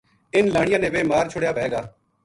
اِنھ 0.35 0.51
لانیاں 0.53 0.79
نے 0.81 0.87
ویہ 0.93 1.09
مار 1.09 1.25
چھُڑیا 1.31 1.51
وھے 1.55 1.67
گا 1.71 1.81